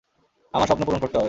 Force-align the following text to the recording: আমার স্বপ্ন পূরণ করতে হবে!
আমার 0.53 0.67
স্বপ্ন 0.67 0.83
পূরণ 0.85 0.99
করতে 0.99 1.07
হবে! 1.07 1.19